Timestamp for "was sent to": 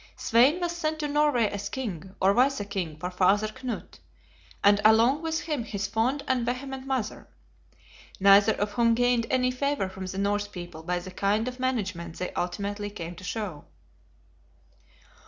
0.59-1.07